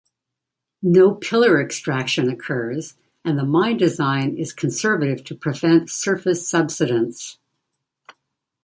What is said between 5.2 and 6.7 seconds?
to prevent surface